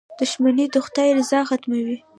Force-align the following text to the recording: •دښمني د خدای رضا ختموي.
•دښمني 0.19 0.65
د 0.73 0.75
خدای 0.85 1.09
رضا 1.17 1.39
ختموي. 1.49 1.97